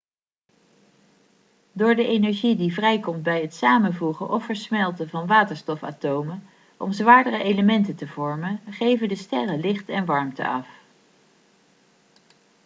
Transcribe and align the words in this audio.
door 1.71 1.95
de 1.95 2.07
energie 2.07 2.55
die 2.55 2.73
vrijkomt 2.73 3.23
bij 3.23 3.41
het 3.41 3.53
samenvoegen 3.55 4.29
of 4.29 4.45
versmelten 4.45 5.09
van 5.09 5.27
waterstofatomen 5.27 6.43
om 6.77 6.91
zwaardere 6.91 7.43
elementen 7.43 7.95
te 7.95 8.07
vormen 8.07 8.59
geven 8.69 9.07
de 9.09 9.15
sterren 9.15 9.59
licht 9.59 9.89
en 9.89 10.05
warmte 10.05 10.47
af 10.47 10.67